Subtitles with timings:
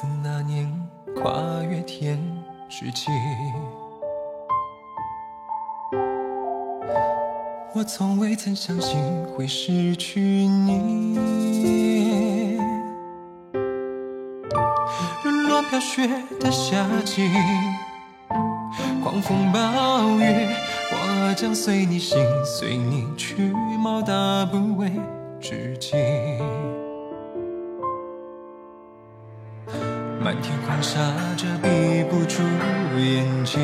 [0.00, 0.66] 自那年
[1.14, 1.30] 跨
[1.62, 2.18] 越天
[2.70, 3.10] 之际，
[7.74, 11.18] 我从未曾相信会失去你。
[15.22, 16.08] 日落飘雪
[16.40, 17.28] 的夏季，
[19.02, 20.48] 狂风暴雨，
[20.92, 24.90] 我将随你行，随你去，毛大不畏
[25.42, 25.94] 知己。
[30.22, 31.00] 漫天狂沙
[31.34, 32.42] 遮蔽不住
[32.94, 33.58] 眼睛，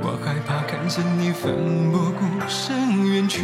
[0.00, 3.42] 我害怕看见你奋不顾身远去。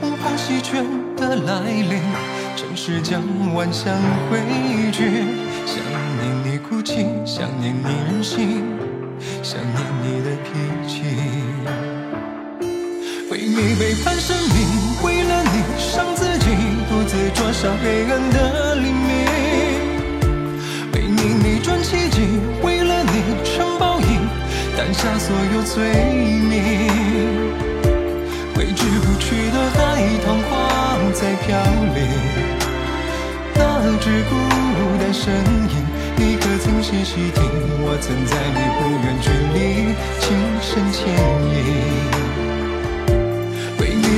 [0.00, 0.84] 洪荒席卷
[1.16, 2.02] 的来临，
[2.56, 3.22] 城市将
[3.54, 3.94] 万象
[4.28, 4.40] 汇
[4.90, 5.26] 聚。
[5.64, 5.80] 想
[6.18, 8.64] 念你哭泣，想念你任性，
[9.44, 11.04] 想念你的脾气。
[13.30, 14.66] 为你背叛生命，
[15.04, 16.46] 为了你伤自己，
[16.88, 19.08] 独自灼伤黑暗的黎明。
[20.92, 22.26] 为你逆转奇迹，
[22.60, 24.28] 为了你承报应，
[24.76, 25.78] 担下所有罪
[26.42, 26.58] 名。
[28.56, 29.78] 挥之不去的海
[30.26, 31.56] 棠花在飘
[31.94, 32.02] 零，
[33.54, 34.34] 那只孤
[34.98, 35.32] 单身
[35.70, 37.40] 影，你可曾细细听？
[37.78, 40.98] 我曾在你不远距离轻声牵
[41.54, 42.29] 引。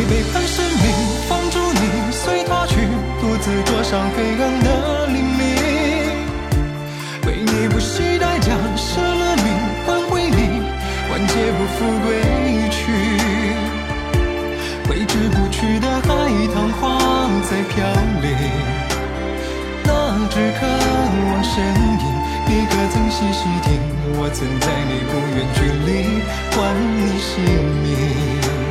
[0.09, 0.85] 背叛生命，
[1.29, 2.77] 放逐你随他去，
[3.21, 5.41] 独自灼伤黑暗的黎明。
[7.27, 9.47] 为你不惜代价，舍了命
[9.87, 10.61] 换回你，
[11.11, 12.09] 万劫不复归
[12.71, 12.81] 去。
[14.89, 16.09] 挥之不去的海
[16.53, 16.81] 棠花
[17.49, 17.85] 在飘
[18.21, 18.27] 零，
[19.85, 19.91] 那
[20.29, 20.67] 只渴
[21.31, 21.53] 望身
[22.01, 22.05] 影，
[22.49, 23.69] 你可曾细细听？
[24.15, 25.89] 我曾在你不远距离
[26.51, 26.57] 唤
[26.97, 27.31] 你性
[27.83, 28.62] 命。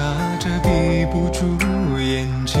[0.00, 1.44] 天狂沙遮蔽不住
[1.98, 2.58] 眼睛，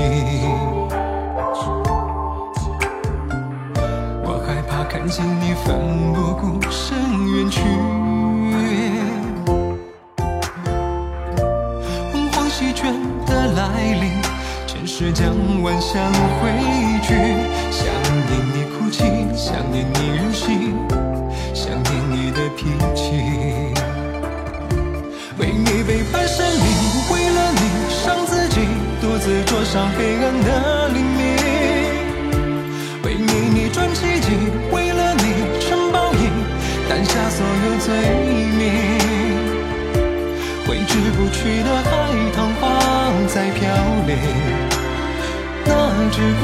[4.22, 6.98] 我害怕看见你奋不顾身
[7.34, 7.62] 远去。
[12.12, 12.92] 洪荒席卷
[13.24, 13.60] 的来
[13.94, 14.20] 临，
[14.66, 16.50] 尘世将万象汇
[17.02, 17.14] 聚。
[29.30, 31.22] 独自灼伤黑暗的黎明。
[33.04, 34.26] 为你逆转奇迹，
[34.72, 35.22] 为了你
[35.60, 36.28] 承报应，
[36.88, 37.94] 担下所有罪
[38.58, 38.62] 名。
[40.66, 41.88] 挥之不去的海
[42.34, 42.60] 棠花
[43.28, 43.60] 在飘
[44.08, 44.18] 零，
[45.64, 45.70] 那
[46.10, 46.42] 只孤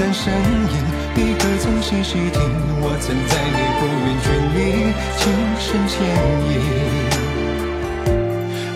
[0.00, 0.74] 单身影，
[1.14, 2.42] 你可曾细细听？
[2.82, 4.26] 我曾在你不远距
[4.56, 4.58] 离
[5.18, 5.22] 轻
[5.60, 5.94] 声牵
[6.50, 6.52] 引。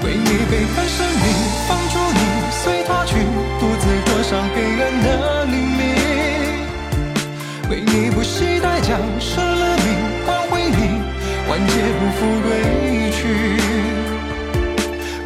[0.05, 1.27] 为你背叛生命，
[4.33, 5.81] 自灼伤黑暗的黎明。
[7.69, 9.87] 为你不惜代价，舍了命
[10.25, 10.79] 换回你，
[11.51, 11.71] 万劫
[12.01, 12.49] 不复归
[13.13, 13.21] 去。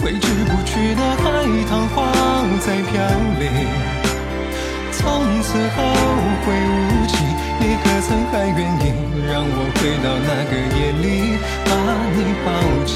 [0.03, 1.25] 挥之不去的海
[1.71, 1.97] 棠花
[2.59, 2.91] 在飘
[3.39, 3.43] 零，
[4.91, 5.05] 从
[5.41, 5.79] 此后
[6.45, 7.15] 会无期。
[7.59, 8.83] 你可曾还愿意
[9.29, 11.05] 让我回到那个夜里，
[11.65, 11.71] 把
[12.13, 12.47] 你抱
[12.85, 12.95] 紧？